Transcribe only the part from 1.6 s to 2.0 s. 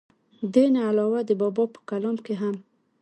پۀ